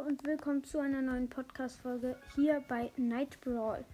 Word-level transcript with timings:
und 0.00 0.26
willkommen 0.26 0.64
zu 0.64 0.80
einer 0.80 1.00
neuen 1.00 1.28
Podcast-Folge 1.28 2.16
hier 2.34 2.64
bei 2.66 2.90
Night 2.96 3.40
Brawl. 3.42 3.84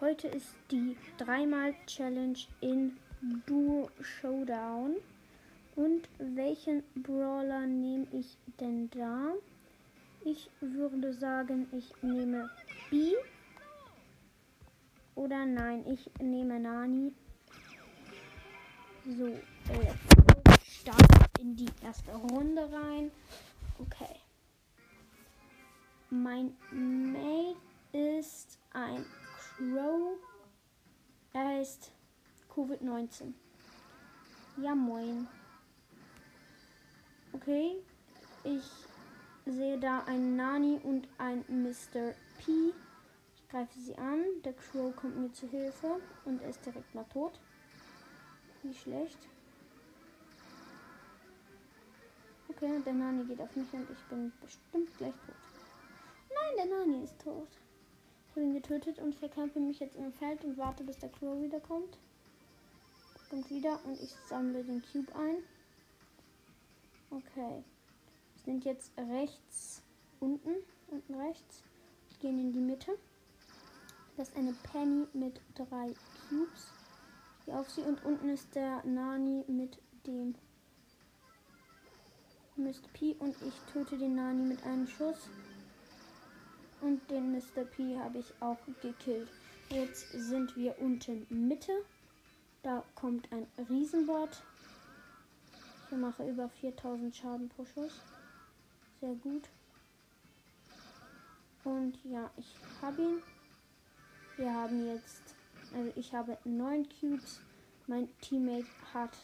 Heute 0.00 0.28
ist 0.28 0.54
die 0.70 0.98
dreimal 1.16 1.74
Challenge 1.86 2.38
in 2.60 2.98
Duo 3.46 3.88
Showdown. 4.02 4.96
Und 5.74 6.08
welchen 6.18 6.82
Brawler 6.96 7.66
nehme 7.66 8.06
ich 8.12 8.36
denn 8.60 8.90
da? 8.90 9.32
Ich 10.24 10.50
würde 10.60 11.14
sagen, 11.14 11.66
ich 11.72 11.90
nehme 12.02 12.50
B. 12.90 13.14
Oder 15.14 15.46
nein, 15.46 15.86
ich 15.86 16.10
nehme 16.20 16.60
Nani. 16.60 17.14
So, 19.06 19.28
äh, 19.28 19.94
start 20.62 21.30
in 21.40 21.56
die 21.56 21.70
erste 21.82 22.12
Runde 22.12 22.70
rein. 22.70 23.05
Mein 26.10 26.56
Mate 26.70 27.56
ist 27.92 28.60
ein 28.72 29.04
Crow. 29.56 30.16
Er 31.32 31.48
heißt 31.48 31.90
Covid-19. 32.54 33.32
Ja, 34.58 34.76
moin. 34.76 35.26
Okay. 37.32 37.82
Ich 38.44 38.70
sehe 39.46 39.80
da 39.80 40.04
einen 40.04 40.36
Nani 40.36 40.78
und 40.84 41.08
ein 41.18 41.44
Mr. 41.48 42.14
P. 42.38 42.72
Ich 43.34 43.48
greife 43.48 43.76
sie 43.80 43.96
an. 43.98 44.22
Der 44.44 44.52
Crow 44.52 44.94
kommt 44.94 45.16
mir 45.16 45.32
zu 45.32 45.48
Hilfe 45.48 46.00
und 46.24 46.40
er 46.40 46.50
ist 46.50 46.64
direkt 46.64 46.94
mal 46.94 47.04
tot. 47.12 47.40
Wie 48.62 48.72
schlecht. 48.72 49.18
Okay, 52.48 52.80
der 52.86 52.92
Nani 52.92 53.24
geht 53.24 53.40
auf 53.40 53.56
mich 53.56 53.72
und 53.72 53.90
ich 53.90 54.04
bin 54.04 54.32
bestimmt 54.40 54.96
gleich 54.98 55.14
tot. 55.26 55.55
Der 56.56 56.64
Nani 56.64 57.04
ist 57.04 57.18
tot. 57.20 57.48
Ich 57.50 58.30
habe 58.30 58.46
ihn 58.46 58.54
getötet 58.54 58.98
und 58.98 59.14
verkämpfe 59.14 59.60
mich 59.60 59.78
jetzt 59.78 59.96
im 59.96 60.10
Feld 60.10 60.42
und 60.42 60.56
warte, 60.56 60.84
bis 60.84 60.98
der 60.98 61.10
Crow 61.10 61.38
wiederkommt. 61.42 61.98
Kommt 63.28 63.50
wieder 63.50 63.78
und 63.84 64.00
ich 64.00 64.14
sammle 64.26 64.64
den 64.64 64.82
Cube 64.90 65.14
ein. 65.14 65.36
Okay. 67.10 67.62
Wir 68.34 68.44
sind 68.44 68.64
jetzt 68.64 68.90
rechts 68.96 69.82
unten. 70.18 70.54
Unten 70.88 71.14
rechts. 71.16 71.62
Ich 72.10 72.20
gehe 72.20 72.30
in 72.30 72.52
die 72.52 72.58
Mitte. 72.58 72.96
Das 74.16 74.28
ist 74.28 74.36
eine 74.36 74.54
Penny 74.72 75.06
mit 75.12 75.42
drei 75.54 75.92
Cubes. 76.28 76.72
Gehe 77.44 77.58
auf 77.58 77.68
sie 77.68 77.82
und 77.82 78.02
unten 78.02 78.30
ist 78.30 78.54
der 78.54 78.82
Nani 78.86 79.44
mit 79.46 79.78
dem 80.06 80.34
Mr. 82.56 82.88
P 82.94 83.14
und 83.18 83.36
ich 83.42 83.54
töte 83.70 83.98
den 83.98 84.14
Nani 84.14 84.42
mit 84.42 84.64
einem 84.64 84.86
Schuss. 84.86 85.28
Und 86.80 87.10
den 87.10 87.32
Mr. 87.32 87.64
P 87.64 87.98
habe 87.98 88.18
ich 88.18 88.32
auch 88.40 88.58
gekillt. 88.82 89.28
Jetzt 89.70 90.12
sind 90.12 90.56
wir 90.56 90.78
unten 90.78 91.26
Mitte. 91.48 91.72
Da 92.62 92.84
kommt 92.94 93.28
ein 93.32 93.46
Riesenbot. 93.68 94.42
Ich 95.90 95.96
mache 95.96 96.28
über 96.28 96.48
4000 96.48 97.14
Schaden 97.14 97.48
pro 97.48 97.64
Schuss. 97.64 98.00
Sehr 99.00 99.14
gut. 99.14 99.48
Und 101.64 101.98
ja, 102.04 102.30
ich 102.36 102.54
habe 102.82 103.02
ihn. 103.02 103.22
Wir 104.36 104.52
haben 104.52 104.86
jetzt, 104.86 105.34
also 105.74 105.92
ich 105.96 106.14
habe 106.14 106.38
9 106.44 106.88
Cubes. 106.88 107.40
Mein 107.86 108.08
Teammate 108.20 108.66
hat 108.92 109.16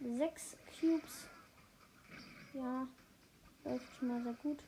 6 0.00 0.56
Cubes. 0.78 1.28
Ja, 2.54 2.86
läuft 3.64 3.96
schon 3.98 4.08
mal 4.08 4.22
sehr 4.22 4.34
gut. 4.34 4.62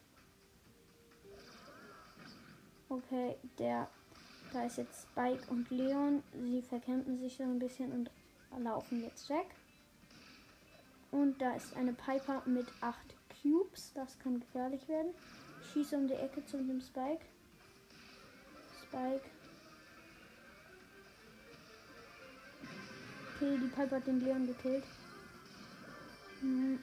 Okay, 2.88 3.36
der. 3.58 3.88
Da 4.52 4.64
ist 4.64 4.78
jetzt 4.78 5.02
Spike 5.02 5.42
und 5.50 5.70
Leon. 5.70 6.22
Sie 6.32 6.62
verkämpfen 6.62 7.18
sich 7.18 7.36
so 7.36 7.42
ein 7.42 7.58
bisschen 7.58 7.92
und 7.92 8.10
laufen 8.62 9.02
jetzt 9.02 9.28
weg. 9.28 9.46
Und 11.10 11.40
da 11.40 11.54
ist 11.54 11.76
eine 11.76 11.92
Piper 11.92 12.42
mit 12.46 12.66
8 12.80 12.96
Cubes. 13.42 13.92
Das 13.94 14.18
kann 14.18 14.40
gefährlich 14.40 14.88
werden. 14.88 15.12
Ich 15.60 15.72
schieße 15.72 15.96
um 15.96 16.08
die 16.08 16.14
Ecke 16.14 16.44
zu 16.46 16.56
dem 16.56 16.80
Spike. 16.80 17.24
Spike. 18.82 19.24
Okay, 23.36 23.58
die 23.62 23.68
Piper 23.68 23.96
hat 23.96 24.06
den 24.06 24.20
Leon 24.20 24.46
gekillt. 24.46 24.84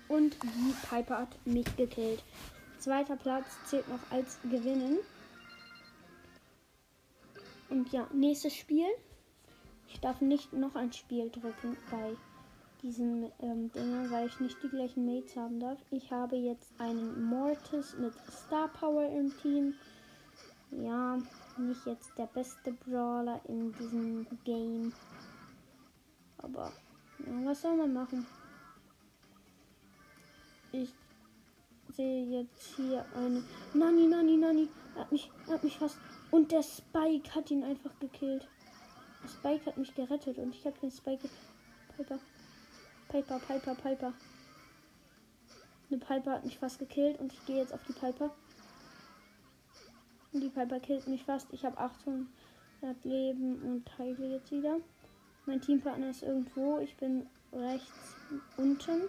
Und 0.07 0.35
die 0.43 0.75
Piper 0.87 1.19
hat 1.19 1.47
mich 1.47 1.75
gekillt. 1.75 2.23
Zweiter 2.77 3.15
Platz 3.15 3.47
zählt 3.65 3.87
noch 3.87 4.11
als 4.11 4.37
Gewinnen. 4.43 4.99
Und 7.69 7.91
ja, 7.91 8.07
nächstes 8.13 8.55
Spiel. 8.55 8.87
Ich 9.87 9.99
darf 9.99 10.21
nicht 10.21 10.53
noch 10.53 10.75
ein 10.75 10.91
Spiel 10.91 11.29
drücken 11.29 11.77
bei 11.91 12.15
diesen 12.81 13.31
ähm, 13.39 13.71
Dingen, 13.71 14.11
weil 14.11 14.27
ich 14.27 14.39
nicht 14.39 14.61
die 14.61 14.69
gleichen 14.69 15.05
Mates 15.05 15.35
haben 15.35 15.59
darf. 15.59 15.79
Ich 15.91 16.11
habe 16.11 16.35
jetzt 16.35 16.69
einen 16.79 17.23
Mortis 17.23 17.95
mit 17.97 18.13
Star 18.29 18.67
Power 18.67 19.07
im 19.09 19.35
Team. 19.41 19.73
Ja, 20.71 21.17
nicht 21.57 21.85
jetzt 21.85 22.17
der 22.17 22.27
beste 22.27 22.73
Brawler 22.73 23.41
in 23.47 23.71
diesem 23.73 24.27
Game. 24.43 24.93
Aber 26.37 26.71
ja, 27.19 27.45
was 27.45 27.61
soll 27.61 27.77
man 27.77 27.93
machen? 27.93 28.25
Ich 30.71 30.93
sehe 31.93 32.25
jetzt 32.25 32.75
hier 32.75 33.05
eine. 33.15 33.43
Nani, 33.73 34.07
Nani, 34.07 34.37
Nani. 34.37 34.69
Er 34.95 35.01
hat 35.01 35.11
mich, 35.11 35.31
er 35.47 35.53
hat 35.53 35.63
mich 35.63 35.77
fast. 35.77 35.97
Und 36.35 36.51
der 36.51 36.63
Spike 36.63 37.33
hat 37.33 37.49
ihn 37.49 37.63
einfach 37.63 37.97
gekillt. 37.97 38.45
Der 39.23 39.29
Spike 39.29 39.67
hat 39.67 39.77
mich 39.77 39.95
gerettet 39.95 40.37
und 40.37 40.53
ich 40.53 40.65
habe 40.65 40.77
den 40.79 40.91
Spike. 40.91 41.29
Piper. 41.95 42.19
Piper, 43.07 43.39
Piper, 43.39 43.75
Piper. 43.75 44.13
Eine 45.89 45.97
Piper 45.97 46.31
hat 46.33 46.43
mich 46.43 46.59
fast 46.59 46.77
gekillt 46.77 47.21
und 47.21 47.31
ich 47.31 47.45
gehe 47.45 47.55
jetzt 47.55 47.73
auf 47.73 47.79
die 47.85 47.93
Piper. 47.93 48.35
Und 50.33 50.41
die 50.41 50.49
Piper 50.49 50.81
killt 50.81 51.07
mich 51.07 51.23
fast. 51.23 51.47
Ich 51.53 51.63
habe 51.63 51.77
800 51.77 52.27
Leben 53.05 53.61
und 53.61 53.97
heile 53.97 54.33
jetzt 54.33 54.51
wieder. 54.51 54.81
Mein 55.45 55.61
Teampartner 55.61 56.09
ist 56.09 56.23
irgendwo. 56.23 56.79
Ich 56.79 56.97
bin 56.97 57.29
rechts 57.53 58.13
unten. 58.57 59.03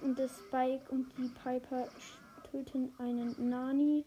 Und 0.00 0.18
der 0.18 0.30
Spike 0.30 0.90
und 0.90 1.12
die 1.18 1.28
Piper 1.28 1.86
töten 2.50 2.94
einen 2.98 3.50
Nani. 3.50 4.06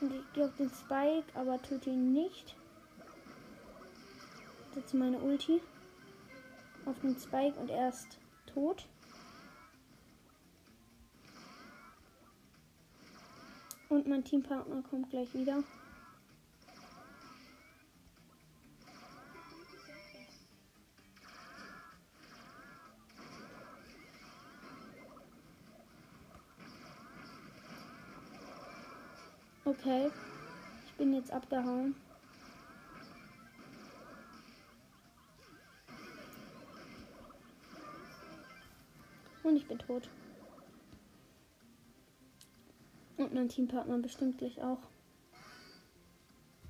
Und 0.00 0.14
ich 0.14 0.32
gehe 0.32 0.44
auf 0.46 0.56
den 0.56 0.70
Spike, 0.70 1.26
aber 1.34 1.60
töte 1.60 1.90
ihn 1.90 2.12
nicht. 2.12 2.56
Setze 4.74 4.96
meine 4.96 5.18
Ulti 5.18 5.60
auf 6.86 6.98
den 7.00 7.16
Spike 7.18 7.58
und 7.58 7.70
er 7.70 7.90
ist 7.90 8.18
tot. 8.46 8.86
Und 13.88 14.06
mein 14.06 14.24
Teampartner 14.24 14.82
kommt 14.88 15.10
gleich 15.10 15.34
wieder. 15.34 15.62
Okay. 29.70 30.10
Ich 30.84 30.92
bin 30.94 31.14
jetzt 31.14 31.30
abgehauen. 31.30 31.94
Und 39.44 39.56
ich 39.56 39.68
bin 39.68 39.78
tot. 39.78 40.08
Und 43.16 43.32
mein 43.32 43.48
Teampartner 43.48 43.98
bestimmt 43.98 44.38
gleich 44.38 44.60
auch. 44.60 44.80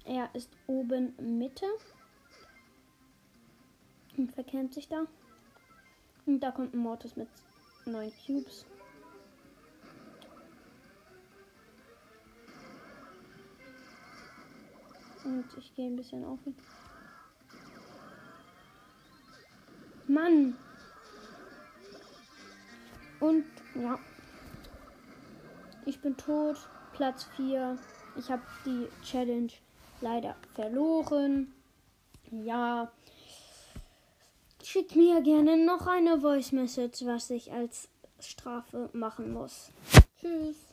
Er 0.05 0.29
ist 0.35 0.51
oben 0.67 1.15
Mitte. 1.39 1.65
Und 4.19 4.31
verkämpft 4.33 4.75
sich 4.75 4.89
da. 4.89 5.07
Und 6.27 6.41
da 6.41 6.51
kommt 6.51 6.75
ein 6.75 6.81
Mortis 6.81 7.17
mit 7.17 7.29
neun 7.87 8.13
Cubes. 8.27 8.67
Und 15.25 15.45
ich 15.59 15.75
gehe 15.75 15.87
ein 15.87 15.97
bisschen 15.97 16.25
auf. 16.25 16.39
Mann! 20.07 20.57
Und 23.21 23.45
ja. 23.75 23.99
Ich 25.85 26.01
bin 26.01 26.17
tot. 26.17 26.57
Platz 26.93 27.25
4. 27.37 27.79
Ich 28.17 28.31
habe 28.31 28.43
die 28.65 28.89
Challenge 29.05 29.53
leider 30.01 30.37
verloren. 30.55 31.53
Ja. 32.31 32.91
Schickt 34.63 34.97
mir 34.97 35.23
gerne 35.23 35.65
noch 35.65 35.87
eine 35.87 36.21
Voice 36.21 36.53
Message, 36.53 37.05
was 37.05 37.31
ich 37.31 37.53
als 37.53 37.89
Strafe 38.21 38.91
machen 38.93 39.33
muss. 39.33 39.71
Tschüss. 40.21 40.70